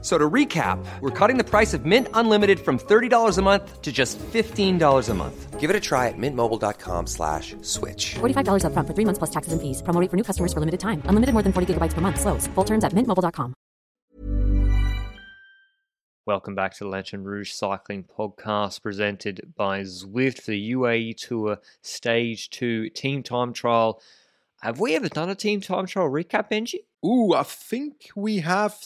[0.00, 3.82] F- So to recap, we're cutting the price of Mint Unlimited from $30 a month
[3.82, 5.58] to just $15 a month.
[5.58, 8.14] Give it a try at mintmobile.com slash switch.
[8.20, 9.82] $45 upfront for three months plus taxes and fees.
[9.82, 11.02] Promo rate for new customers for limited time.
[11.06, 12.20] Unlimited more than 40 gigabytes per month.
[12.20, 12.46] Slows.
[12.54, 13.54] Full terms at mintmobile.com.
[16.26, 21.58] Welcome back to the Lanterne Rouge Cycling Podcast presented by Zwift for the UAE Tour
[21.82, 24.00] Stage 2 Team Time Trial.
[24.60, 26.84] Have we ever done a Team Time Trial recap, Benji?
[27.04, 28.76] Ooh, I think we have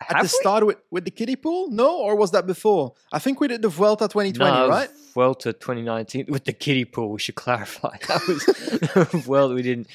[0.00, 0.40] at Have the we?
[0.40, 1.70] start with, with the kiddie pool.
[1.70, 2.94] No, or was that before?
[3.12, 4.88] I think we did the Vuelta 2020, no, right?
[5.14, 7.10] Vuelta 2019 with the kiddie pool.
[7.10, 9.52] We should clarify that was well.
[9.52, 9.88] We didn't.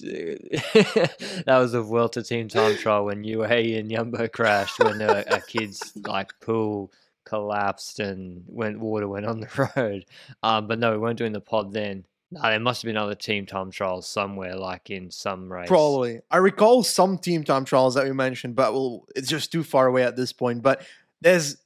[0.00, 5.40] that was a Vuelta team time trial when UAE and Yumbo crashed when a, a
[5.40, 6.90] kid's like pool
[7.24, 10.04] collapsed and went water went on the road.
[10.42, 12.04] Um, but no, we weren't doing the pod then.
[12.32, 15.66] No, there must have been other team time trials somewhere, like in some race.
[15.66, 16.20] Probably.
[16.30, 19.88] I recall some team time trials that we mentioned, but well, it's just too far
[19.88, 20.62] away at this point.
[20.62, 20.82] But
[21.20, 21.56] there's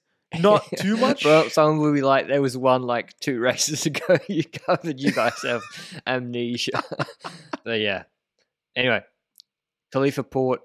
[0.41, 1.25] not too much.
[1.25, 4.19] Well, some will be like there was one like two races ago.
[4.29, 5.01] You covered.
[5.01, 5.63] You guys have
[6.07, 6.83] amnesia.
[7.63, 8.05] but yeah.
[8.75, 9.03] Anyway,
[9.93, 10.63] Khalifa Port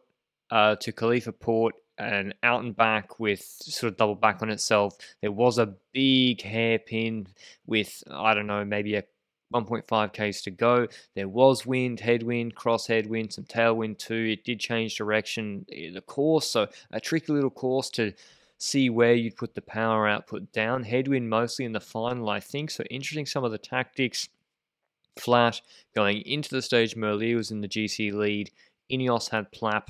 [0.49, 4.97] uh, to Khalifa Port and out and back with sort of double back on itself.
[5.21, 7.27] There was a big hairpin
[7.65, 9.03] with I don't know maybe a
[9.53, 10.87] 1.5 k's to go.
[11.15, 14.27] There was wind, headwind, cross headwind, some tailwind too.
[14.31, 18.13] It did change direction the course, so a tricky little course to
[18.59, 20.83] see where you'd put the power output down.
[20.83, 22.69] Headwind mostly in the final, I think.
[22.69, 24.29] So interesting some of the tactics.
[25.17, 25.59] Flat
[25.95, 26.95] going into the stage.
[26.95, 28.51] Merlier was in the GC lead.
[28.91, 29.89] Ineos had Plapp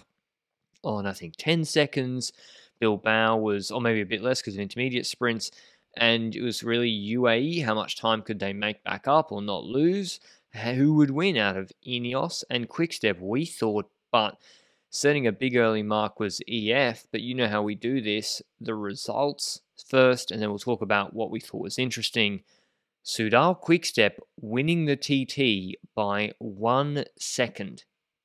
[0.83, 2.31] on I think 10 seconds.
[2.79, 5.51] Bilbao was, or maybe a bit less because of intermediate sprints.
[5.99, 7.65] And it was really UAE.
[7.65, 10.19] How much time could they make back up or not lose?
[10.63, 13.19] Who would win out of Ineos and Quickstep?
[13.19, 14.37] We thought, but
[14.89, 17.05] setting a big early mark was EF.
[17.11, 21.13] But you know how we do this the results first, and then we'll talk about
[21.13, 22.43] what we thought was interesting.
[23.05, 27.83] Soudal Quickstep winning the TT by one second,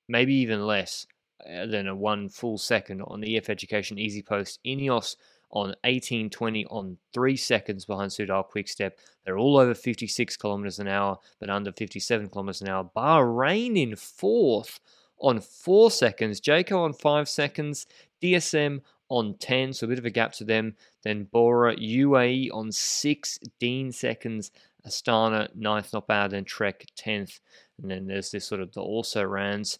[0.08, 1.06] maybe even less
[1.44, 4.58] uh, than a one full second on the EF Education EasyPost.
[4.64, 5.16] Ineos
[5.54, 8.98] on 1820 on three seconds behind Soudal Quickstep.
[9.24, 12.90] They're all over 56 kilometers an hour, but under 57 kilometers an hour.
[12.94, 14.80] Bahrain in fourth
[15.20, 16.40] on four seconds.
[16.40, 17.86] Jayco on five seconds.
[18.20, 20.74] DSM on 10, so a bit of a gap to them.
[21.04, 24.50] Then Bora UAE on 16 seconds.
[24.86, 26.32] Astana ninth, not bad.
[26.32, 27.38] Then Trek 10th.
[27.80, 29.78] And then there's this sort of the also rans.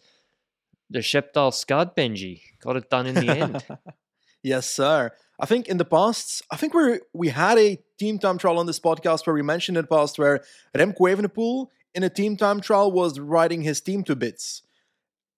[0.88, 3.66] The Shepdal Scud Benji got it done in the end.
[4.44, 5.10] yes, sir.
[5.40, 8.66] I think in the past, I think we we had a team time trial on
[8.66, 10.44] this podcast where we mentioned in the past where
[10.76, 14.62] Remco Evenepoel in a team time trial was riding his team to bits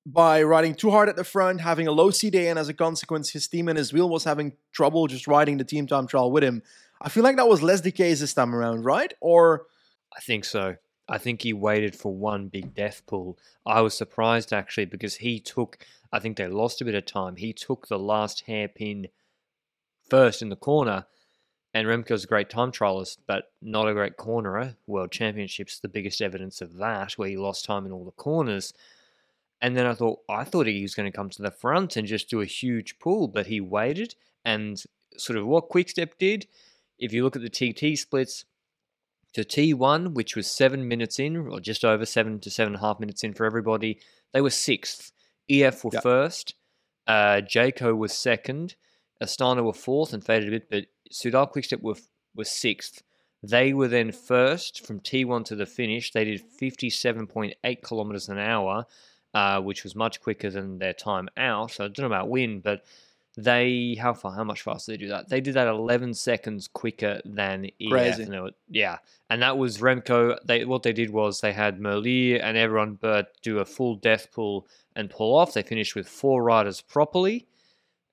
[0.05, 3.31] by riding too hard at the front, having a low CDA, and as a consequence,
[3.31, 6.45] his team and his wheel was having trouble just riding the team time trial with
[6.45, 6.62] him.
[7.00, 9.12] I feel like that was less the case this time around, right?
[9.21, 9.66] Or
[10.16, 10.77] I think so.
[11.09, 13.39] I think he waited for one big death pull.
[13.65, 15.78] I was surprised actually because he took,
[16.12, 17.37] I think they lost a bit of time.
[17.37, 19.09] He took the last hairpin
[20.09, 21.06] first in the corner,
[21.72, 24.77] and Remco's a great time trialist, but not a great cornerer.
[24.87, 28.72] World Championships, the biggest evidence of that, where he lost time in all the corners.
[29.61, 32.06] And then I thought, I thought he was going to come to the front and
[32.06, 34.15] just do a huge pull, but he waited
[34.45, 34.83] and
[35.16, 36.47] sort of what Quickstep did.
[36.99, 38.45] If you look at the TT splits,
[39.36, 42.86] to T1, which was seven minutes in, or just over seven to seven and a
[42.86, 44.00] half minutes in for everybody,
[44.32, 45.12] they were sixth.
[45.50, 46.02] EF were Yep.
[46.02, 46.54] first.
[47.06, 48.76] Uh, Jayco was second.
[49.22, 51.97] Astana were fourth and faded a bit, but Soudal Quickstep were,
[52.34, 53.02] were sixth.
[53.42, 56.12] They were then first from T1 to the finish.
[56.12, 58.86] They did 57.8 kilometers an hour,
[59.34, 61.72] uh, which was much quicker than their time out.
[61.72, 62.84] So I don't know about win, but
[63.36, 65.28] they how far how much faster they do that?
[65.28, 67.91] They did that 11 seconds quicker than EF.
[67.91, 68.22] Crazy.
[68.22, 68.98] And it was- yeah,
[69.28, 70.38] and that was Remco.
[70.44, 74.28] They what they did was they had Merlier and everyone but do a full death
[74.33, 75.53] pull and pull off.
[75.53, 77.47] They finished with four riders properly,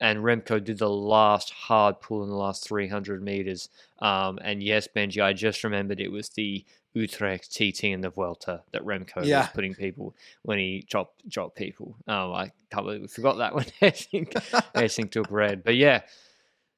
[0.01, 3.69] and Remco did the last hard pull in the last 300 meters.
[3.99, 8.61] Um, and yes, Benji, I just remembered it was the Utrecht TT in the Vuelta
[8.71, 9.39] that Remco Yeah.
[9.39, 11.95] was putting people when he dropped dropped people.
[12.07, 14.31] Oh, I can't believe we forgot that when Gesink,
[14.75, 15.63] Gesink took red.
[15.63, 16.01] But yeah,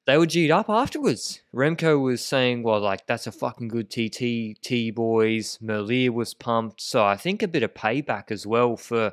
[0.06, 1.40] they were G'd up afterwards.
[1.52, 5.58] Remco was saying, well, like, that's a fucking good TT, T boys.
[5.62, 6.80] Merlier was pumped.
[6.80, 9.12] So I think a bit of payback as well for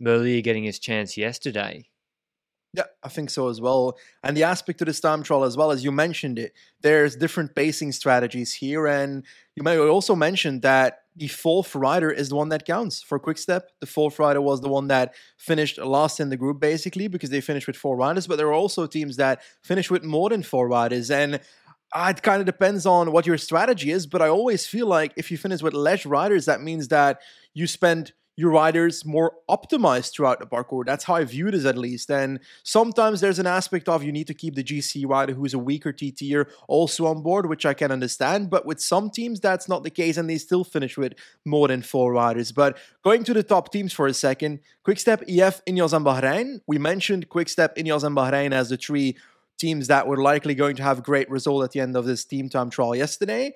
[0.00, 1.88] Merlier getting his chance yesterday.
[2.76, 3.96] Yeah, I think so as well.
[4.22, 6.52] And the aspect of this time trial as well, as you mentioned it,
[6.82, 8.86] there's different pacing strategies here.
[8.86, 9.24] And
[9.54, 13.62] you may also mention that the fourth rider is the one that counts for Quickstep.
[13.80, 17.40] The fourth rider was the one that finished last in the group, basically, because they
[17.40, 18.26] finished with four riders.
[18.26, 21.10] But there are also teams that finish with more than four riders.
[21.10, 21.40] And
[21.94, 24.06] uh, it kind of depends on what your strategy is.
[24.06, 27.22] But I always feel like if you finish with less riders, that means that
[27.54, 30.84] you spend your riders more optimized throughout the parcours.
[30.86, 32.10] That's how I view this at least.
[32.10, 35.58] And sometimes there's an aspect of you need to keep the GC rider who's a
[35.58, 38.50] weaker TTer also on board, which I can understand.
[38.50, 41.14] But with some teams, that's not the case, and they still finish with
[41.46, 42.52] more than four riders.
[42.52, 46.60] But going to the top teams for a second, Quickstep, EF, Ineos, and Bahrain.
[46.66, 49.16] We mentioned Quickstep, Ineos, and Bahrain as the three
[49.58, 52.50] teams that were likely going to have great result at the end of this team
[52.50, 53.54] time trial yesterday.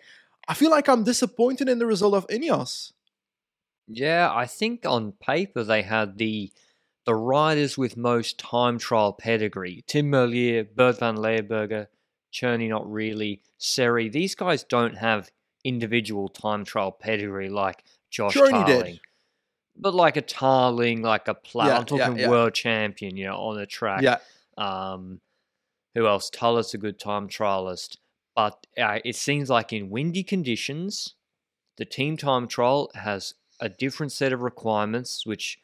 [0.48, 2.92] I feel like I'm disappointed in the result of Ineos.
[3.92, 6.52] Yeah, I think on paper they had the
[7.06, 9.82] the riders with most time trial pedigree.
[9.86, 11.86] Tim Merlier, Bert van Lerberghe,
[12.32, 14.10] Cherney not really, Serry.
[14.10, 15.30] These guys don't have
[15.64, 18.84] individual time trial pedigree like Josh Cherney Tarling.
[18.84, 19.00] did.
[19.76, 21.66] But like a Tarling, like a Plough.
[21.66, 22.30] Yeah, I'm talking yeah, yeah.
[22.30, 24.02] world champion, you know, on the track.
[24.02, 24.18] Yeah.
[24.58, 25.20] Um,
[25.94, 26.30] who else?
[26.30, 27.96] Tulett's a good time trialist.
[28.36, 31.14] But uh, it seems like in windy conditions,
[31.76, 35.60] the team time trial has a different set of requirements, which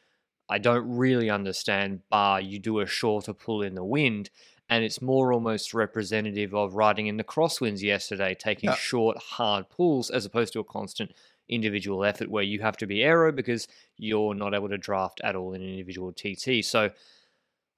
[0.49, 4.29] I don't really understand, bar you do a shorter pull in the wind.
[4.69, 8.75] And it's more almost representative of riding in the crosswinds yesterday, taking Yeah.
[8.75, 11.13] short, hard pulls as opposed to a constant
[11.49, 13.67] individual effort where you have to be aero because
[13.97, 16.61] you're not able to draft at all in an individual TT.
[16.61, 16.91] So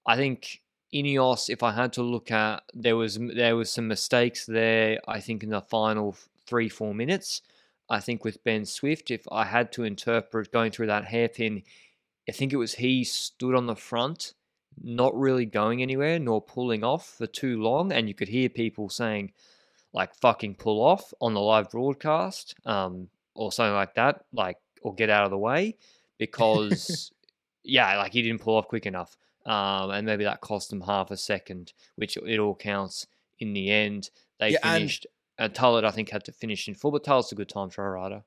[0.06, 0.62] I think
[0.92, 5.00] Ineos, if I had to look at, there was there was some mistakes there.
[5.07, 6.15] I think in the final
[6.48, 7.44] three four minutes.
[7.89, 11.63] I think with Ben Swift, if I had to interpret going through that hairpin,
[12.27, 14.33] I think it was he stood on the front,
[14.81, 18.89] not really going anywhere nor pulling off for too long, and you could hear people
[18.89, 19.33] saying,
[19.94, 24.94] like "fucking pull off" on the live broadcast, um, or something like that, like or
[24.94, 25.75] get out of the way,
[26.19, 27.12] because
[27.63, 31.09] yeah, like he didn't pull off quick enough, um, and maybe that cost him half
[31.09, 33.07] a second, which it all counts
[33.39, 34.12] in the end.
[34.39, 35.07] They Yeah, finished.
[35.39, 37.88] And Tulett, I think, had to finish in full, but Tulett's a good time for
[37.88, 38.24] a rider.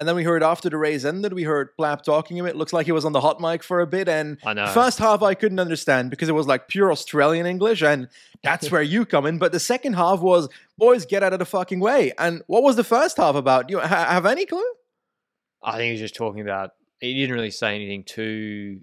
[0.00, 2.46] And then we heard after the race ended, we heard Plapp talking him.
[2.46, 4.08] It looks like he was on the hot mic for a bit.
[4.08, 4.66] And I know.
[4.68, 8.08] first half I couldn't understand because it was like pure Australian English, and
[8.42, 9.36] that's where you come in.
[9.36, 10.48] But the second half was,
[10.78, 12.14] boys, get out of the fucking way.
[12.16, 13.68] And what was the first half about?
[13.68, 14.64] Do You ha- have any clue?
[15.62, 16.70] I think he was just talking about.
[17.00, 18.80] He didn't really say anything too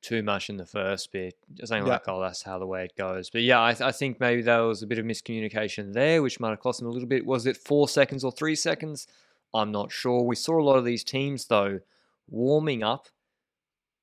[0.00, 1.34] too much in the first bit.
[1.64, 1.92] Saying Yeah.
[1.94, 4.62] like, "Oh, that's how the way it goes." But yeah, I, I think maybe there
[4.62, 7.26] was a bit of miscommunication there, which might have cost him a little bit.
[7.26, 9.06] Was it four seconds or three seconds?
[9.54, 10.22] I'm not sure.
[10.22, 11.80] We saw a lot of these teams though
[12.28, 13.08] warming up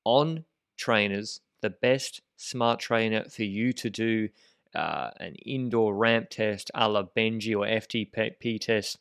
[0.04, 0.44] on
[0.76, 1.40] trainers.
[1.62, 4.28] The best smart trainer for you to do
[4.74, 8.98] uh, an indoor ramp test a la Benji or FTP test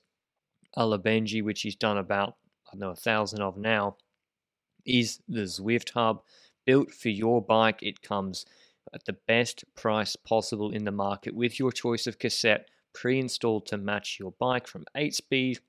[0.75, 2.35] a la Benji, which he's done about
[2.67, 3.97] I don't know a thousand of now,
[4.85, 6.21] is the Zwift Hub
[6.65, 7.81] built for your bike.
[7.81, 8.45] It comes
[8.93, 13.77] at the best price possible in the market with your choice of cassette pre-installed to
[13.77, 15.59] match your bike from 8 speed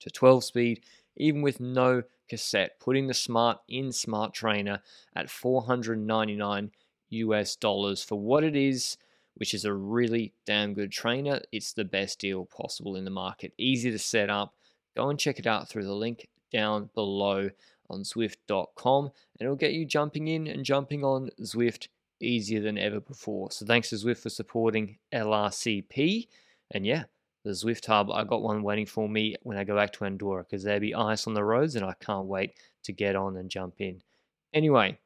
[0.00, 0.80] to 12 speed,
[1.16, 4.80] even with no cassette, putting the smart in Smart Trainer
[5.14, 6.70] at 499
[7.10, 8.96] US dollars for what it is,
[9.34, 11.40] which is a really damn good trainer.
[11.52, 13.52] It's the best deal possible in the market.
[13.58, 14.54] Easy to set up.
[14.96, 17.50] Go and check it out through the link down below
[17.92, 21.88] on Zwift.com, and it'll get you jumping in and jumping on Zwift
[22.20, 23.50] easier than ever before.
[23.50, 26.28] So thanks to Zwift for supporting LRCP.
[26.70, 27.04] And yeah,
[27.44, 30.44] the Zwift Hub, I got one waiting for me when I go back to Andorra
[30.44, 33.50] because there'll be ice on the roads and I can't wait to get on and
[33.50, 34.02] jump in.
[34.54, 34.98] Anyway,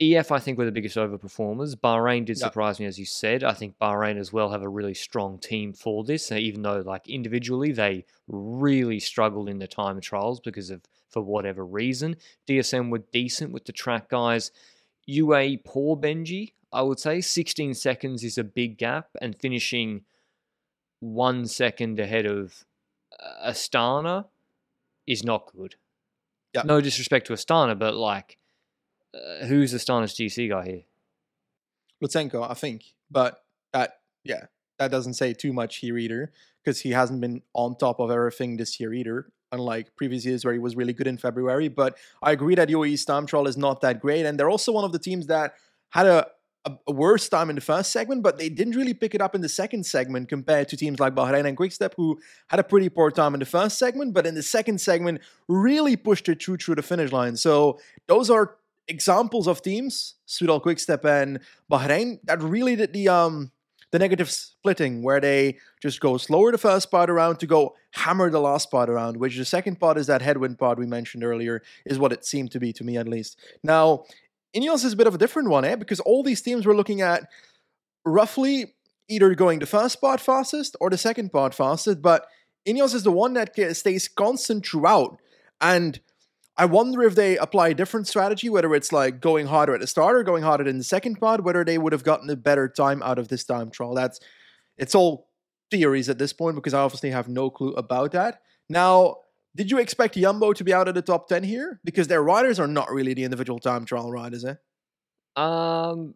[0.00, 1.74] EF, I think, were the biggest overperformers.
[1.76, 2.46] Bahrain did Yeah.
[2.46, 3.42] surprise me, as you said.
[3.44, 7.08] I think Bahrain as well have a really strong team for this, even though, like,
[7.08, 12.16] individually, they really struggled in the time trials because of, for whatever reason.
[12.48, 14.50] DSM were decent with the track guys.
[15.06, 17.20] UA, poor Benji, I would say.
[17.20, 20.02] 16 seconds is a big gap, and finishing
[21.00, 22.64] one second ahead of
[23.18, 24.26] uh, Astana
[25.06, 25.76] is not good.
[26.54, 26.62] Yeah.
[26.64, 28.38] No disrespect to Astana, but like,
[29.14, 30.82] uh, who's Astana's GC guy here?
[32.02, 32.94] Lutsenko, I think.
[33.10, 34.46] But that, yeah,
[34.78, 36.32] that doesn't say too much here either
[36.62, 40.54] because he hasn't been on top of everything this year either, unlike previous years where
[40.54, 41.68] he was really good in February.
[41.68, 44.26] But I agree that UAE's time trial is not that great.
[44.26, 45.54] And they're also one of the teams that
[45.90, 46.26] had a,
[46.64, 49.34] a, a worse time in the first segment, but they didn't really pick it up
[49.34, 52.88] in the second segment compared to teams like Bahrain and Quickstep, who had a pretty
[52.88, 56.56] poor time in the first segment, but in the second segment really pushed it through
[56.58, 57.36] through the finish line.
[57.36, 58.56] So those are
[58.88, 63.52] examples of teams, Soudal Quickstep and Bahrain, that really did the um
[63.92, 68.30] the negative splitting where they just go slower the first part around to go hammer
[68.30, 71.62] the last part around, which the second part is that headwind part we mentioned earlier,
[71.84, 73.38] is what it seemed to be to me at least.
[73.62, 74.04] Now,
[74.54, 75.76] Ineos is a bit of a different one, eh?
[75.76, 77.28] Because all these teams were looking at
[78.04, 78.74] roughly
[79.08, 82.26] either going the first part fastest or the second part fastest, but
[82.66, 85.20] Ineos is the one that stays constant throughout.
[85.60, 86.00] And
[86.58, 89.86] I wonder if they apply a different strategy, whether it's like going harder at the
[89.86, 92.68] start or going harder in the second part, whether they would have gotten a better
[92.68, 93.94] time out of this time trial.
[93.94, 94.20] That's
[94.78, 95.28] it's all
[95.70, 98.40] theories at this point because I obviously have no clue about that.
[98.68, 99.16] Now,
[99.54, 101.80] did you expect Yumbo to be out of the top 10 here?
[101.84, 104.54] Because their riders are not really the individual time trial riders, eh?
[105.34, 106.14] Um,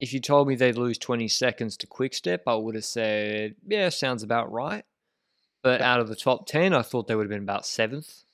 [0.00, 3.88] if you told me they'd lose 20 seconds to Quickstep, I would have said, yeah,
[3.88, 4.84] sounds about right.
[5.62, 8.24] But out of the top 10, I thought they would have been about seventh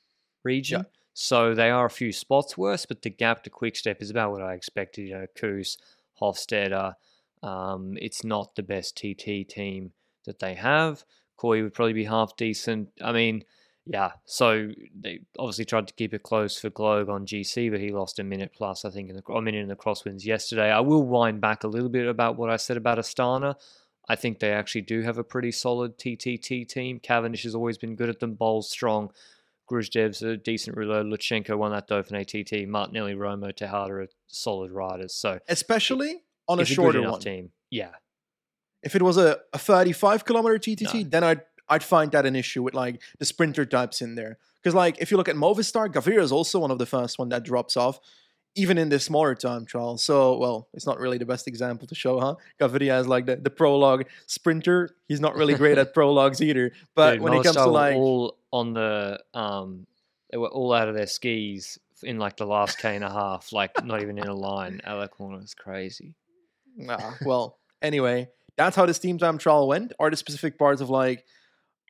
[0.43, 0.81] region.
[0.81, 1.00] Yeah.
[1.23, 4.41] So they are a few spots worse, but the gap to Quickstep is about what
[4.41, 5.03] I expected.
[5.03, 5.77] You know, Kuss,
[6.19, 6.95] Hofstede.
[7.43, 9.93] Um, it's not the best TT team
[10.25, 11.05] that they have.
[11.39, 12.89] Kooij would probably be half decent.
[13.03, 13.45] I mean,
[13.85, 17.91] yeah, so they obviously tried to keep it close for Gloag on GC, but he
[17.91, 20.71] lost a minute plus, I think, in the a minute in the crosswinds yesterday.
[20.71, 23.57] I will wind back a little bit about what I said about Astana.
[24.09, 26.99] I think they actually do have a pretty solid TTT team.
[26.99, 28.37] Cavendish has always been good at them.
[28.37, 29.11] Bowles strong.
[29.71, 31.05] Gruzdev's a decent rouleur.
[31.05, 32.69] Lutsenko won that Dauphiné TT.
[32.69, 35.15] Martinelli, Romo, Tejada are solid riders.
[35.15, 37.21] So especially on a shorter a one.
[37.21, 37.91] team, yeah.
[38.83, 41.09] If it was a, a 35 kilometer TTT, no.
[41.11, 44.39] then I'd I'd find that an issue with like the sprinter types in there.
[44.63, 47.29] Because like if you look at Movistar, Gaviria is also one of the first one
[47.29, 48.01] that drops off,
[48.57, 49.97] even in the smaller time trial.
[49.99, 52.35] So well, it's not really the best example to show, huh?
[52.61, 54.91] Gaviria has like the, the prologue sprinter.
[55.09, 56.73] He's not really great at prologues either.
[56.95, 59.87] But Dude, when it comes to like all on the um
[60.31, 63.53] they were all out of their skis in like the last K and a half,
[63.53, 64.81] like not even in a line.
[64.85, 66.15] Out that corner is crazy.
[66.77, 69.93] Nah, well, anyway, that's how the team Time trial went.
[69.99, 71.25] Are the specific parts of like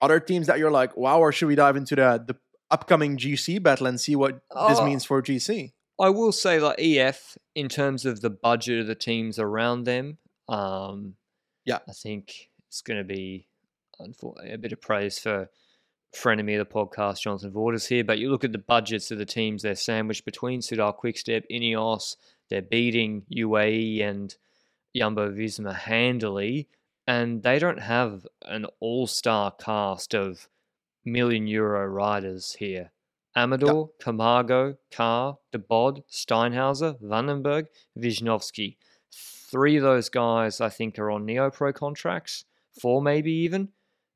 [0.02, 2.36] other teams that you're like, wow, or should we dive into the the
[2.70, 4.34] upcoming GC battle and see what
[4.68, 4.84] this Oh.
[4.86, 5.72] means for GC?
[6.00, 10.18] I will say like EF in terms of the budget of the teams around them.
[10.48, 11.16] Um,
[11.64, 11.78] Yeah.
[11.86, 13.46] I think it's going to be
[14.48, 15.50] a bit of praise for
[16.14, 18.02] friend of me the podcast, Jonathan Vaughters here.
[18.02, 22.16] But you look at the budgets of the teams; they're sandwiched between Soudal Quickstep, Ineos.
[22.48, 24.34] They're beating UAE and
[24.96, 26.68] Jumbo Visma handily,
[27.06, 30.48] and they don't have an all-star cast of
[31.04, 32.90] million euro riders here.
[33.36, 37.66] Amador, Camargo, Carr, De Bod, Steinhauser, Vandenberg,
[37.98, 38.76] Wisniowski.
[39.12, 42.44] Three of those guys, I think, are on Neo Pro contracts.
[42.80, 43.68] Four, maybe even.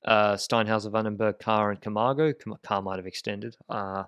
[0.05, 2.33] Uh, Steinhauser, Vandenberg, Carr, and Camargo.
[2.33, 3.57] Cam- Carr might have extended.
[3.69, 4.05] Uh,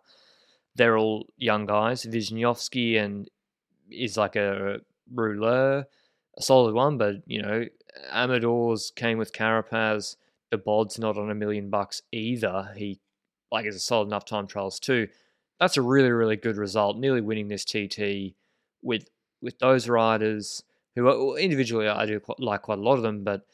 [0.75, 2.05] they're all young guys.
[2.05, 3.29] Wisniowski and
[3.91, 4.81] is like a
[5.13, 5.85] rouleur,
[6.37, 7.65] a solid one, but you know,
[8.13, 10.17] Amador's came with Carapaz.
[10.51, 12.73] The Bod's not on a million bucks either.
[12.77, 13.01] He
[13.51, 15.09] like is a solid enough time trials too.
[15.61, 16.97] That's a really really good result.
[16.97, 18.35] Nearly winning this TT
[18.83, 19.09] with
[19.41, 20.63] with those riders
[20.95, 23.47] who are, individually I do quite, like quite a lot of them, but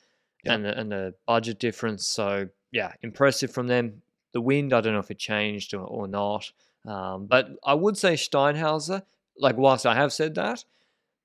[0.44, 2.06] and the, and the budget difference.
[2.06, 4.02] So yeah, impressive from them.
[4.32, 6.50] The wind, I don't know if it changed or, or not,
[6.86, 9.02] um, but I would say Steinhauser.
[9.38, 10.64] Like whilst I have said that,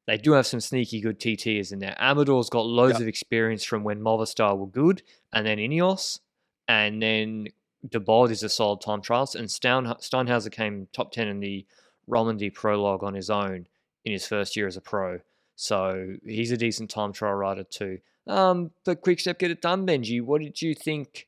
[0.08, 1.96] they do have some sneaky good TTs in there.
[2.00, 6.20] Amador's got loads of experience from when Movistar were good, and then Ineos,
[6.68, 7.48] and then
[7.90, 11.66] De Bod is a solid time trials, and Stein, Steinhauser came top 10 in the
[12.08, 13.68] Romandy prologue on his own
[14.06, 15.20] in his first year as a pro.
[15.56, 18.00] So he's a decent time trial rider too.
[18.28, 20.22] Um, but Quickstep get it done, Benji.
[20.22, 21.28] What did you think?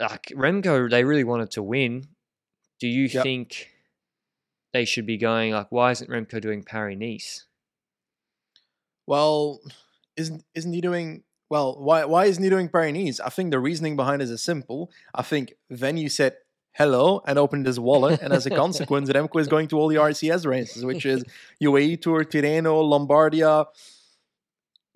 [0.00, 2.08] Like Remco, they really wanted to win.
[2.80, 3.22] Do you Yep.
[3.22, 3.70] think
[4.72, 5.70] they should be going like?
[5.70, 7.46] Why isn't Remco doing Paris Nice?
[9.06, 9.60] Well,
[10.16, 11.76] isn't isn't he doing well?
[11.78, 13.20] Why why isn't he doing Pyrenees?
[13.20, 14.90] I think the reasoning behind it is simple.
[15.14, 16.36] I think Venue said
[16.72, 19.96] hello and opened his wallet, and as a consequence, Remco is going to all the
[19.96, 21.24] RCS races, which is
[21.62, 23.66] UAE Tour, Tirreno, Lombardia,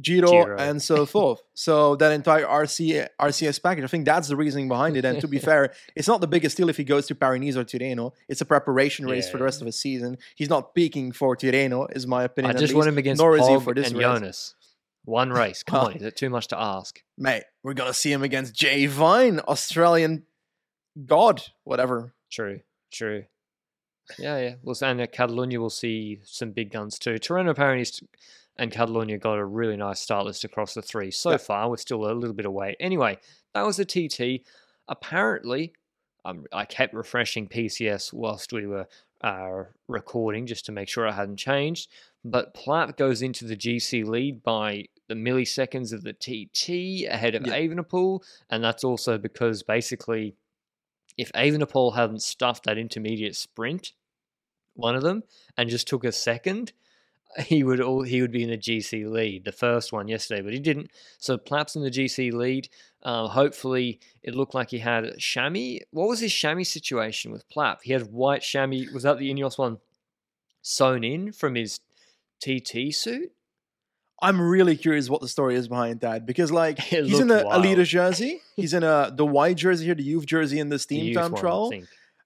[0.01, 0.57] Giro, Giro.
[0.57, 1.43] and so forth.
[1.55, 5.05] So that entire RC, RCS package, I think that's the reasoning behind it.
[5.05, 7.65] And to be fair, it's not the biggest deal if he goes to Pyrenees or
[7.65, 8.13] Tirreno.
[8.29, 10.19] It's a preparation race for the rest of the season.
[10.37, 12.55] He's not peaking for Tirreno, is my opinion.
[12.55, 14.05] I just want him against nor is he for this and race.
[14.05, 14.55] Jonas.
[15.09, 15.63] One race.
[15.63, 17.03] Come on, is it too much to ask?
[17.17, 20.25] Mate, we're gonna see him against Jay Vine, Australian
[21.07, 22.13] god, whatever.
[22.31, 22.61] True,
[22.93, 23.25] true.
[24.19, 24.55] Yeah, yeah.
[24.63, 27.15] Well, and Catalonia, we'll see some big guns too.
[27.15, 28.03] Tirreno, Paris,
[28.57, 31.11] and Catalonia got a really nice start list across the three.
[31.11, 31.37] So Yeah.
[31.39, 32.77] far, we're still a little bit away.
[32.81, 33.19] Anyway,
[33.55, 34.45] that was the TT.
[34.89, 35.73] Apparently,
[36.25, 38.87] um, I kept refreshing PCS whilst we were
[39.21, 41.91] uh, recording just to make sure I hadn't changed.
[42.25, 47.47] But Plapp goes into the GC lead by the milliseconds of the TT ahead of
[47.47, 47.55] Yeah.
[47.59, 50.35] Evenepoel, and that's also because basically,
[51.17, 53.93] if Evenepoel hadn't stuffed that intermediate sprint,
[54.75, 55.25] one of them,
[55.57, 56.73] and just took a second,
[57.39, 60.53] he would all he would be in the GC lead, the first one yesterday, but
[60.53, 60.91] he didn't.
[61.19, 62.69] So Plapp's in the GC lead.
[63.03, 65.81] Uh, hopefully, it looked like he had chamois.
[65.91, 67.79] What was his chamois situation with Plapp?
[67.83, 68.87] He had white chamois.
[68.93, 69.79] Was that the Ineos one
[70.63, 71.81] sewn in from his
[72.41, 73.33] TT suit?
[74.21, 77.47] I'm really curious what the story is behind that because, like, he's in the looked
[77.47, 77.65] wild.
[77.65, 80.97] Alita jersey, he's in a the white jersey here, the youth jersey in the The
[80.97, 81.73] youth Time one, trial,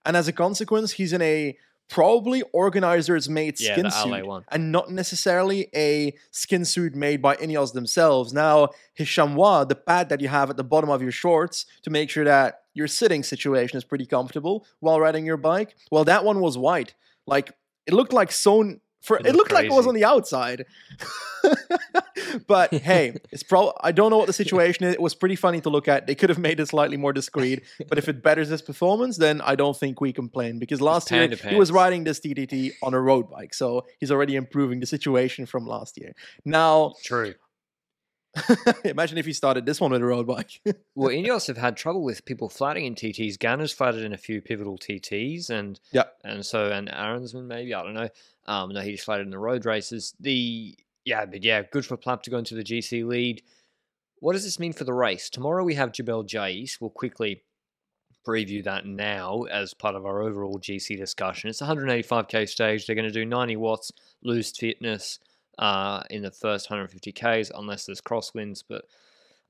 [0.04, 1.56] and as a consequence, he's in a
[1.88, 7.72] probably organizer's made Yeah, skin suit, and not necessarily a skin suit made by Ineos
[7.72, 8.32] themselves.
[8.32, 11.90] Now, his chamois, the pad that you have at the bottom of your shorts to
[11.90, 15.74] make sure that your sitting situation is pretty comfortable while riding your bike.
[15.90, 16.94] Well, that one was white,
[17.26, 17.52] like
[17.86, 18.80] it looked like sewn.
[19.02, 20.64] For, It it, looked looked like it was on the outside.
[22.46, 23.72] but hey, it's pro.
[23.80, 24.94] I don't know what the situation is.
[24.94, 26.06] It was pretty funny to look at.
[26.06, 27.62] They could have made it slightly more discreet.
[27.88, 31.28] But if it betters his performance, then I don't think we complain because last year
[31.28, 35.46] he was riding this TTT on a road bike, so he's already improving the situation
[35.46, 36.12] from last year.
[36.44, 37.34] Now, True.
[38.84, 40.60] imagine if he started this one with a road bike.
[40.94, 43.36] Well, Ineos have had trouble with people flatting in TTs.
[43.36, 46.04] Ganna's flatted in a few pivotal TTs, and Yeah.
[46.24, 48.08] and so and Arensman maybe I don't know.
[48.46, 50.14] Um, no, he just flatted in the road races.
[50.20, 53.42] The yeah, but yeah, good for Plapp to go into the GC lead.
[54.20, 55.28] What does this mean for the race?
[55.28, 56.80] Tomorrow we have Jebel Jais.
[56.80, 57.42] We'll quickly
[58.26, 61.50] preview that now as part of our overall GC discussion.
[61.50, 62.86] It's 185k stage.
[62.86, 63.90] They're going to do 90 watts,
[64.22, 65.18] lose fitness
[65.58, 68.62] uh, in the first 150ks unless there's crosswinds.
[68.68, 68.84] But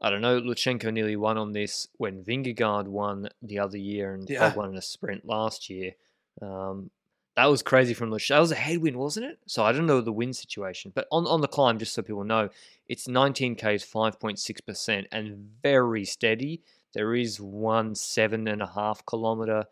[0.00, 0.40] I don't know.
[0.40, 4.50] Lutsenko nearly won on this when Vingegaard won the other year and Yeah.
[4.50, 5.92] Pog won in a sprint last year.
[6.40, 6.90] Um,
[7.36, 8.28] that was crazy from Lutsenko.
[8.28, 9.38] That was a headwind, wasn't it?
[9.46, 10.92] So I don't know the wind situation.
[10.94, 12.50] But on, on the climb, just so people know,
[12.88, 16.62] it's 19Ks, 5.6%, and very steady.
[16.94, 19.64] There is one seven and a half kilometer,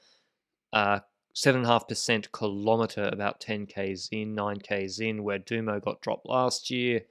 [0.72, 1.00] uh,
[1.34, 5.82] seven and a half percent kilometer, about 10 Ks in, 9 Ks in, where Dumo
[5.84, 7.02] got dropped last year.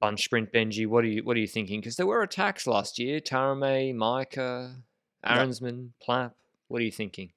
[0.00, 1.78] Bunch sprint Benji, what are you what are you thinking?
[1.78, 3.20] Because there were attacks last year.
[3.20, 4.74] Taaramäe, Majka,
[5.22, 5.36] Yeah.
[5.38, 6.32] Arensman, Plapp.
[6.68, 7.30] What are you thinking?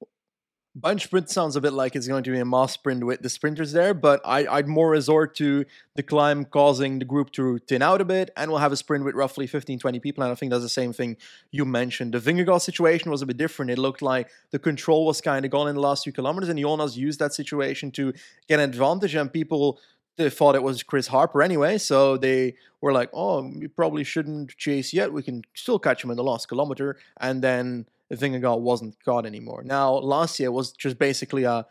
[0.78, 3.30] Bunch sprint sounds a bit like it's going to be a mass sprint with the
[3.30, 7.80] sprinters there, but I, I'd more resort to the climb causing the group to thin
[7.80, 10.22] out a bit, and we'll have a sprint with roughly 15, 20 people.
[10.22, 11.16] And I think that's the same thing
[11.50, 12.12] you mentioned.
[12.12, 13.70] The Vingegaard situation was a bit different.
[13.70, 16.58] It looked like the control was kind of gone in the last few kilometers, and
[16.58, 18.12] Jonas used that situation to
[18.46, 19.80] get an advantage, and people
[20.16, 24.56] they thought it was Chris Harper anyway, so they were like, "Oh, we probably shouldn't
[24.58, 25.10] chase yet.
[25.10, 29.62] We can still catch him in the last kilometer." And then Vingegaard wasn't caught anymore.
[29.64, 31.66] Now, last year was just basically a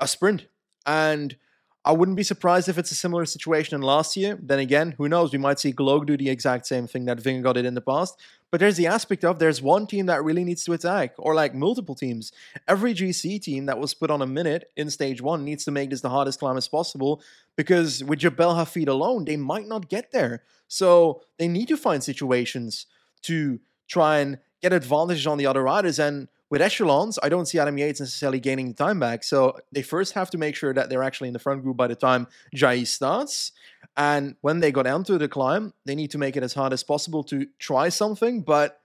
[0.00, 0.46] a sprint,
[0.86, 1.36] and
[1.84, 4.38] I wouldn't be surprised if it's a similar situation in last year.
[4.42, 5.32] Then again, who knows?
[5.32, 8.18] We might see Gloag do the exact same thing that Vingegaard did in the past.
[8.50, 11.54] But there's the aspect of there's one team that really needs to attack, or like
[11.54, 12.32] multiple teams.
[12.68, 15.90] Every GC team that was put on a minute in stage one needs to make
[15.90, 17.22] this the hardest climb as possible
[17.56, 20.42] because with Jebel Hafeet alone, they might not get there.
[20.68, 22.86] So they need to find situations
[23.22, 25.98] to try and get advantages on the other riders.
[25.98, 29.22] And with echelons, I don't see Adam Yates necessarily gaining the time back.
[29.24, 31.86] So they first have to make sure that they're actually in the front group by
[31.86, 33.52] the time Jai starts.
[33.96, 36.72] And when they go down to the climb, they need to make it as hard
[36.72, 38.42] as possible to try something.
[38.42, 38.80] But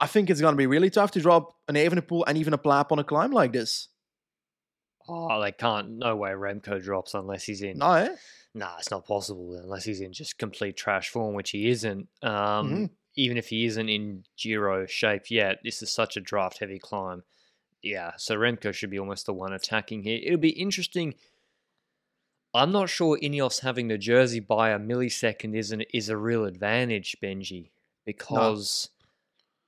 [0.00, 2.58] I think it's going to be really tough to drop an Evenepoel and even a
[2.58, 3.88] Plapp on a climb like this.
[5.06, 5.90] Oh, they can't.
[5.98, 7.78] No way Remco drops unless he's in.
[7.78, 8.16] No?
[8.54, 12.08] Nah, it's not possible unless he's in just complete trash form, which he isn't.
[12.22, 12.90] Um, Mhm.
[13.16, 17.22] Even if he isn't in Giro shape yet, this is such a draft heavy climb.
[17.82, 20.18] Yeah, so Remco should be almost the one attacking here.
[20.24, 21.14] It'll be interesting.
[22.54, 26.44] I'm not sure Ineos having the jersey by a millisecond is an, is a real
[26.44, 27.70] advantage, Benji,
[28.06, 28.88] because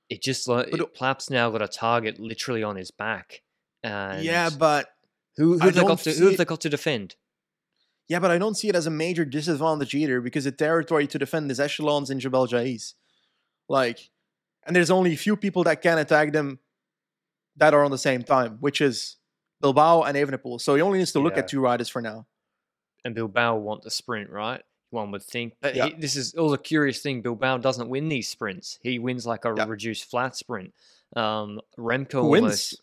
[0.09, 3.41] it just like Plapp's now got a target literally on his back.
[3.83, 4.89] And Yeah, but
[5.35, 7.15] who, who they got to who have they got to defend?
[8.07, 11.19] Yeah, but I don't see it as a major disadvantage either because the territory to
[11.19, 12.93] defend is echelons in Jabal Jais.
[13.69, 14.09] Like,
[14.65, 16.59] and there's only a few people that can attack them
[17.57, 19.17] that are on the same time, which is
[19.61, 20.61] Bilbao and Evenepoel.
[20.61, 21.39] So he only needs to look Yeah.
[21.39, 22.25] at two riders for now.
[23.05, 24.61] and Bilbao want the sprint, right?
[24.89, 25.53] One would think.
[25.61, 25.85] But Yeah.
[25.87, 27.21] he, this is all a curious thing.
[27.21, 28.79] Bilbao doesn't win these sprints.
[28.81, 29.65] He wins like a Yeah.
[29.65, 30.73] reduced flat sprint.
[31.15, 32.41] Um, Remco Who almost.
[32.73, 32.81] wins?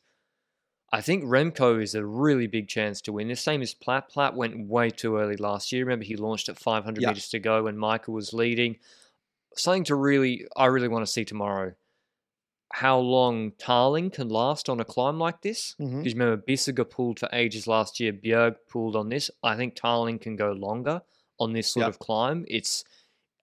[0.93, 3.29] I think Remco is a really big chance to win.
[3.29, 4.11] The same as Plapp.
[4.15, 5.85] Plapp went way too early last year.
[5.85, 7.09] Remember, he launched at 500 Yeah.
[7.09, 8.79] meters to go when Michael was leading.
[9.57, 11.75] Something to really, I really want to see tomorrow.
[12.73, 15.77] how long Tarling can last on a climb like this.
[15.81, 15.99] Mhm.
[15.99, 18.13] Because remember, Bissegger pulled for ages last year.
[18.13, 19.31] Bjerg pulled on this.
[19.45, 21.01] I think Tarling can go longer
[21.39, 21.89] on this sort Yeah.
[21.91, 22.45] of climb.
[22.49, 22.83] It's,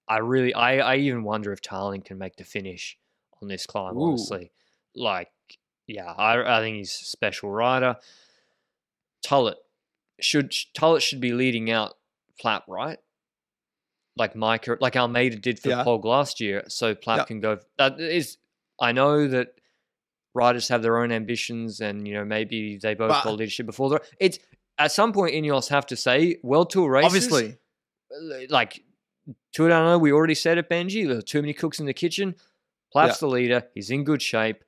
[0.10, 2.98] I really, I, I even wonder if Tarling can make the finish
[3.42, 3.96] on this climb.
[3.98, 4.10] Ooh.
[4.10, 4.52] Honestly,
[4.96, 5.32] like,
[5.88, 7.96] yeah, I, I think he's a special rider.
[9.24, 9.56] Tulett
[10.20, 11.98] should Tulett should be leading out
[12.44, 13.00] Plapp, right?
[14.18, 15.84] Like Majka, like Almeida did for Yeah.
[15.84, 17.24] Pog last year, so Yeah.
[17.24, 17.60] can go.
[17.78, 18.38] That is,
[18.80, 19.56] I know that
[20.34, 23.90] riders have their own ambitions, and you know maybe they both But- got leadership before.
[23.90, 24.40] The, it's
[24.78, 27.06] at some point Ineos have to say World Tour races.
[27.06, 27.58] Obviously,
[28.12, 28.84] uh, like
[29.54, 31.08] Tour Down we already said it, Benji.
[31.08, 32.36] There are too many cooks in the kitchen.
[32.92, 33.70] Plapp's the leader.
[33.74, 34.64] He's in good shape.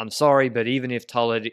[0.00, 1.52] I'm sorry, but even if Tulett,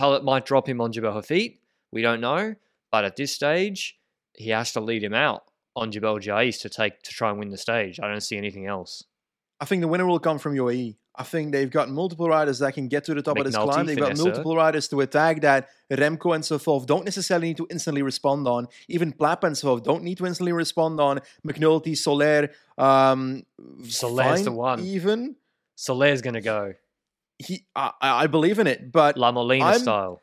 [0.00, 1.58] Tulett might drop him on Jabal Hafeet,
[1.92, 2.56] we don't know.
[2.90, 3.98] But at this stage,
[4.34, 7.50] he has to lead him out on Jabal Jais to take to try and win
[7.50, 8.00] the stage.
[8.00, 9.04] I don't see anything else.
[9.60, 10.96] I think the winner will come from UAE.
[11.14, 13.84] I think they've got multiple riders that can get to the top of this climb.
[13.84, 18.00] They've got multiple riders to attack that Remco and Sofov don't necessarily need to instantly
[18.00, 18.66] respond on.
[18.88, 21.20] Even Plapp and Sofov don't need to instantly respond on.
[21.46, 23.42] McNulty, Soler, um,
[23.84, 24.80] Soler's the one.
[24.80, 25.36] Even
[25.76, 26.72] Soler's going to go
[27.42, 30.20] he, I, I believe in it, but La Molina I'm- style.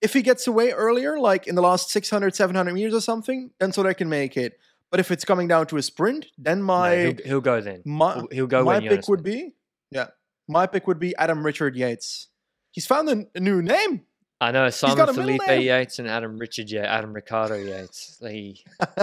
[0.00, 3.72] if he gets away earlier, like in the last 600, 700 meters or something, then
[3.72, 4.58] Soler can make it.
[4.90, 7.82] But if it's coming down to a sprint, then No, my he'll, he'll go then.
[7.84, 9.54] my, He'll- go my pick would be
[9.90, 10.08] yeah
[10.48, 12.28] my pick would be adam richard yates
[12.72, 14.02] he's found a, a new name
[14.42, 15.60] I know Simon got a middle Felipe name.
[15.62, 18.16] Yates and Adam Richard yeah, Adam Ricardo Yates.
[18.22, 18.56] They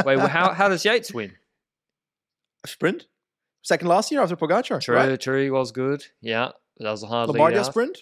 [0.04, 0.16] wait.
[0.18, 1.34] well, How how does Yates win?
[2.64, 3.06] A sprint
[3.62, 5.44] second last year after Pogacar True, right true.
[5.44, 6.04] He was good.
[6.22, 8.00] Yeah, that was a hard Lombardia sprint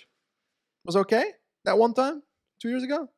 [0.86, 1.26] was okay
[1.66, 2.24] that one time
[2.62, 3.10] two years ago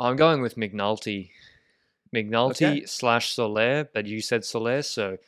[0.00, 1.30] I'm going with McNulty.
[2.16, 2.86] McNulty Okay.
[2.86, 5.18] slash Soler, but you said Soler, so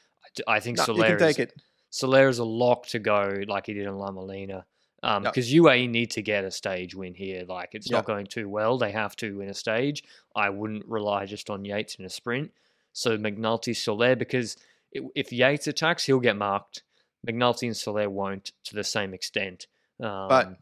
[0.46, 3.42] I think No, you Soler can is, take it Soler is a lock to go,
[3.46, 4.66] like he did in La Molina.
[5.02, 7.44] Um, because UAE need to get a stage win here.
[7.48, 8.78] Like it's not going too well.
[8.78, 10.02] They have to win a stage.
[10.34, 12.50] I wouldn't rely just on Yates in a sprint.
[12.92, 14.56] So McNulty, Soler, because
[14.92, 16.82] if Yates attacks, he'll get marked.
[17.26, 19.68] McNulty and Soler won't to the same extent.
[20.00, 20.56] Um, but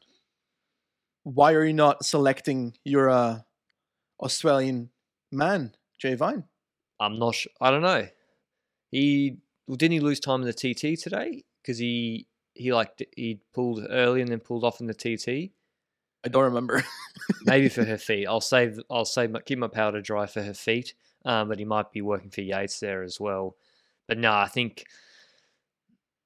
[1.22, 3.40] why are you not selecting your uh,
[4.20, 4.90] australian
[5.32, 6.44] man jay vine
[6.98, 7.34] I'm not.
[7.34, 8.08] Sh- I don't know.
[8.90, 13.40] He well, didn't he lose time in the TT today because he he like he
[13.52, 15.52] pulled early and then pulled off in the TT.
[16.24, 16.82] i don't remember
[17.44, 18.26] Maybe for Hafeet.
[18.26, 18.80] I'll save.
[18.90, 19.30] I'll save.
[19.30, 20.94] my- Keep my powder dry for Hafeet.
[21.26, 23.56] Um, but he might be working for Yates there as well.
[24.08, 24.84] But no, I think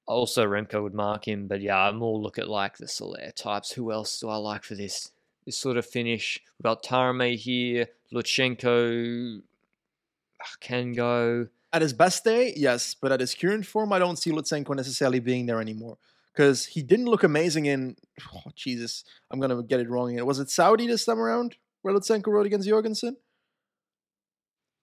[0.07, 1.47] also Remco would mark him.
[1.47, 3.73] But yeah, I more look at like the Soler types.
[3.73, 5.11] Who else do I like for this
[5.45, 6.39] this sort of finish?
[6.57, 9.41] We've got Taaramäe here, Lutsenko
[10.41, 11.47] Ah, can go.
[11.73, 15.19] At his best day, yes, but at his current form, I don't see Lutsenko necessarily
[15.19, 15.97] being there anymore
[16.33, 17.95] because he didn't look amazing in.
[18.33, 20.25] Oh, Jesus, I'm gonna get it wrong again.
[20.25, 23.17] Was it Saudi this time around where Lutsenko rode against Jorgensen?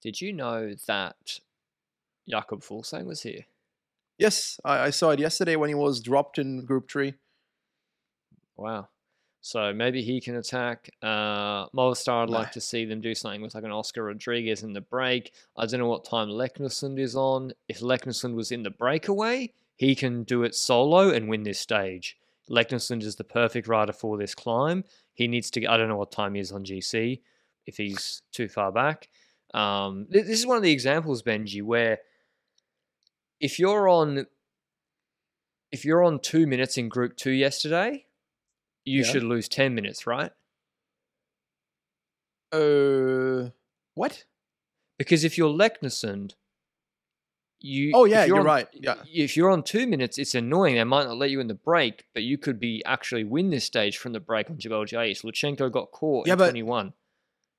[0.02, 1.40] Did you know that
[2.28, 3.46] Jakob Fuglsang was here?
[4.18, 7.14] Yes, I, I saw it yesterday when he was dropped in Group Three.
[8.56, 8.88] Wow.
[9.48, 10.90] So maybe he can attack.
[11.00, 12.40] Uh, Movistar, I'd Nah.
[12.40, 15.32] like to see them do something with like an Oscar Rodriguez in the break.
[15.56, 17.54] I don't know what time Leknessund is on.
[17.66, 22.18] If Leknessund was in the breakaway, he can do it solo and win this stage.
[22.50, 24.84] Leknessund is the perfect rider for this climb.
[25.14, 25.64] He needs to.
[25.64, 27.22] I don't know what time he is on GC.
[27.64, 29.08] If he's too far back,
[29.54, 32.00] um, this is one of the examples, Benji, where
[33.40, 34.26] if you're on
[35.72, 38.04] if you're on two minutes in Group Two yesterday,
[38.88, 39.11] you Yeah.
[39.12, 40.33] should lose ten minutes, right?
[42.53, 43.51] Uh,
[43.94, 44.24] what?
[44.98, 46.35] Because if you're Leknessund,
[47.61, 48.68] you Oh yeah, you're on- right.
[48.72, 50.77] Yeah, If you're on two minutes, it's annoying.
[50.77, 53.64] They might not let you in the break, but you could be actually win this
[53.64, 55.22] stage from the break on Jabal Jais.
[55.24, 56.94] Lutsenko got caught Yeah, in but- 21.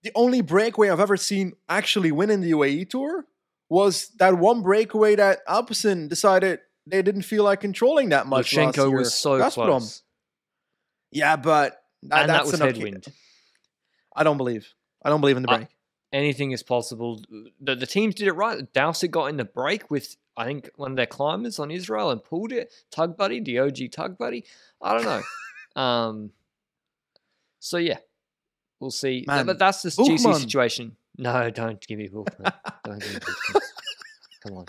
[0.04, 3.26] the only breakaway I've ever seen actually win in the UAE Tour
[3.68, 8.52] was that one breakaway that Alpecin decided they didn't feel like controlling that much.
[8.52, 9.54] Lutsenko was so Gazprom.
[9.66, 10.02] close,
[11.12, 13.06] Yeah, but that, and that that's was headwind.
[14.16, 14.74] I don't believe.
[15.04, 15.68] I don't believe in the I- break.
[16.12, 17.22] Anything is possible.
[17.62, 18.72] The, the teams did it right.
[18.74, 22.24] Dowsett got in the break with I think one of their climbers on Israel and
[22.24, 22.74] pulled it.
[22.90, 24.44] Tug buddy, the OG tug buddy.
[24.82, 25.82] I don't know.
[25.82, 26.32] um.
[27.60, 27.98] So yeah,
[28.80, 29.24] we'll see.
[29.28, 30.96] Man, but that's the GC situation.
[31.18, 32.54] No, don't give me Buchmann.
[32.84, 33.62] don't give me Buchmann.
[34.42, 34.66] Come on.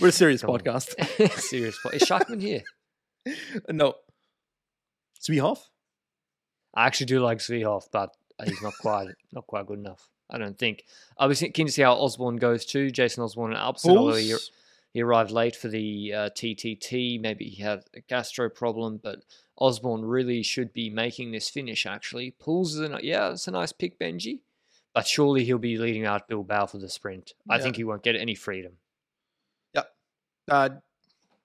[0.00, 0.94] We're a serious Come podcast.
[1.40, 1.78] Serious.
[1.82, 2.62] po- Is Schachmann here?
[3.68, 3.94] no.
[5.22, 5.58] Sweehoff?
[6.74, 10.08] I actually do like Svihov, but he's not quite not quite good enough.
[10.30, 10.84] I don't think.
[11.18, 12.90] I was keen to see how Osborne goes too.
[12.90, 13.96] Jason Osborne and Alpecin.
[13.96, 14.34] although he-
[14.94, 17.18] He arrived late for the uh, TTT.
[17.20, 19.24] Maybe he had a gastro problem, but
[19.56, 21.86] Osborne really should be making this finish.
[21.86, 24.40] Actually, pulls is a, yeah, it's a nice pick, Benji.
[24.94, 27.32] But surely he'll be leading out Bill Bilbao for the sprint.
[27.48, 27.62] I Yeah.
[27.62, 28.78] think he won't get any freedom.
[30.50, 30.68] Uh,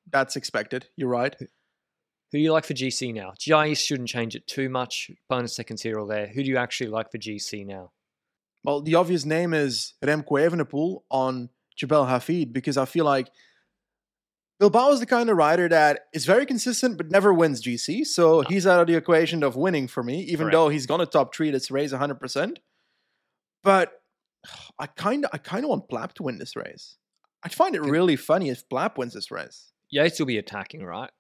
[0.10, 0.88] that's expected.
[0.96, 1.36] You're right.
[2.32, 3.34] Who do you like for GC now?
[3.40, 5.12] GIS shouldn't change it too much.
[5.30, 6.28] Bonus seconds here or there.
[6.28, 7.92] Who do you actually like for GC now?
[8.64, 13.30] Well, the obvious name is Remco Evenepoel on Jabal Hafeet because I feel like
[14.60, 18.06] Bilbao is the kind of rider that is very consistent but never wins GC.
[18.06, 18.46] So ah.
[18.50, 20.54] he's out of the equation of winning for me, even Correct.
[20.54, 22.58] though he's going to top three this race 100%.
[23.64, 23.94] But
[24.80, 26.98] I kind of I kind of want Plapp to win this race.
[27.44, 29.72] I'd find it really funny if Plapp wins this race.
[29.90, 31.12] Yates will be attacking, right?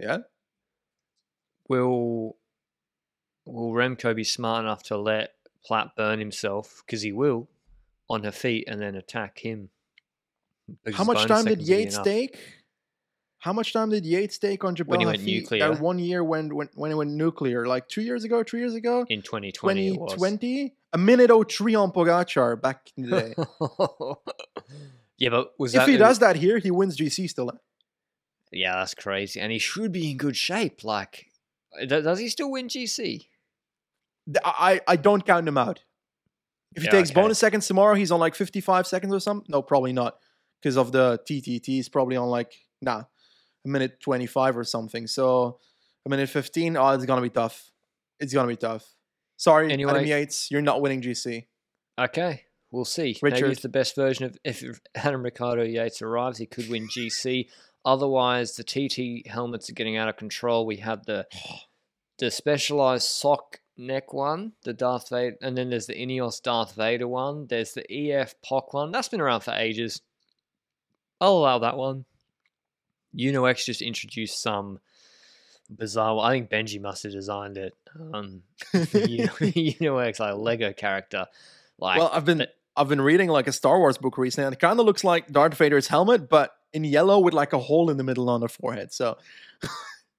[0.00, 0.18] Yeah.
[1.68, 2.36] Will
[3.46, 5.34] Will Remco be smart enough to let
[5.68, 6.82] Plapp burn himself?
[6.84, 7.48] Because he will
[8.08, 9.70] on Hafeet and then attack him.
[10.92, 12.38] How much time did Yates take?
[13.38, 15.68] How much time did Yates take on Jabal When he went Hafeet nuclear.
[15.68, 18.74] That one year when, when when it went nuclear, like two years ago, three years
[18.74, 19.90] ago, in 2020?
[19.90, 23.34] 2020, a minute 03 on Pogacar back in the day.
[25.18, 27.50] yeah, but was if that he does that here, he wins GC still.
[27.50, 27.56] Eh?
[28.50, 30.82] Yeah, that's crazy, and he should be in good shape.
[30.82, 31.26] Like,
[31.80, 33.26] Uh, does he still win GC?
[34.44, 35.80] I I don't count him out.
[36.74, 37.20] If he Yeah, takes okay.
[37.20, 39.46] bonus seconds tomorrow, he's on like 55 seconds or something.
[39.48, 40.18] No, probably not,
[40.60, 41.66] because of the TTT.
[41.66, 43.04] He's probably on like nah,
[43.64, 45.06] a minute 25 or something.
[45.06, 45.58] So
[46.06, 46.76] a minute 15.
[46.76, 47.70] Oh, it's gonna be tough.
[48.18, 48.86] It's gonna be tough.
[49.36, 51.46] Sorry, Adam Yates, you're not winning GC.
[51.98, 53.16] Okay, we'll see.
[53.22, 53.50] Maybe Richard.
[53.52, 54.62] it's the best version of if
[54.94, 57.48] Adam Ricardo Yates arrives, he could win GC.
[57.84, 60.66] Otherwise, the TT helmets are getting out of control.
[60.66, 61.26] We have the
[62.18, 67.08] the specialized sock neck one, the Darth Vader, and then there's the Ineos Darth Vader
[67.08, 67.46] one.
[67.46, 68.92] There's the EF POC one.
[68.92, 70.00] That's been around for ages.
[71.20, 72.04] I'll allow that one.
[73.18, 74.80] Uno-X just introduced some
[75.70, 76.18] bizarre.
[76.18, 77.74] I think Benji must have designed it.
[78.12, 78.42] Um,
[78.74, 81.26] Uno-X like a Lego character.
[81.78, 84.60] Like well, I've been I've been reading like a Star Wars book recently, and it
[84.60, 87.96] kind of looks like Darth Vader's helmet, but in yellow with like a hole in
[87.96, 88.92] the middle on the forehead.
[88.92, 89.16] So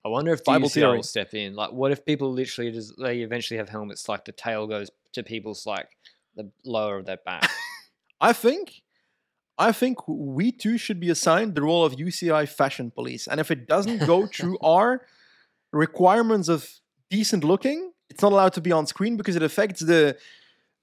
[0.03, 0.95] I wonder if Bible theory.
[0.95, 1.55] will step in.
[1.55, 5.23] Like, what if people literally just they eventually have helmets like the tail goes to
[5.23, 5.89] people's like
[6.35, 7.49] the lower of their back.
[8.21, 8.81] I think,
[9.57, 13.51] I think we too should be assigned the role of UCI fashion police, and if
[13.51, 15.05] it doesn't go through our
[15.73, 16.69] requirements of
[17.09, 20.17] decent looking, it's not allowed to be on screen because it affects the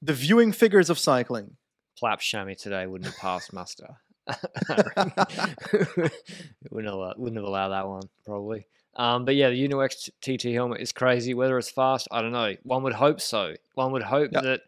[0.01, 1.57] the viewing figures of cycling.
[2.03, 3.99] Plapp chamois today wouldn't have passed muster.
[6.71, 8.67] wouldn't allow, wouldn't have allowed that one probably.
[8.95, 11.33] Um, but yeah, the Uno-X TT helmet is crazy.
[11.35, 12.55] Whether it's fast, I don't know.
[12.63, 13.55] One would hope so.
[13.75, 14.43] One would hope Yep.
[14.43, 14.61] that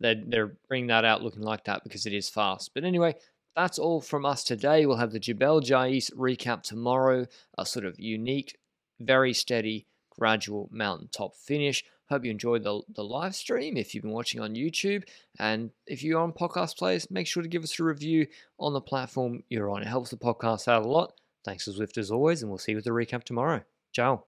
[0.00, 2.72] they're, they're bringing that out looking like that because it is fast.
[2.74, 3.14] But anyway,
[3.54, 4.84] that's all from us today.
[4.84, 7.26] We'll have the Jebel Jais recap tomorrow.
[7.56, 8.58] A sort of unique,
[8.98, 11.84] very steady, gradual mountaintop finish.
[12.08, 15.04] Hope you enjoyed the, the live stream if you've been watching on YouTube.
[15.38, 18.26] And if you're on podcast players, make sure to give us a review
[18.58, 19.82] on the platform you're on.
[19.82, 21.12] It helps the podcast out a lot.
[21.44, 23.62] Thanks for Zwift as always, and we'll see you with the recap tomorrow.
[23.92, 24.27] Ciao.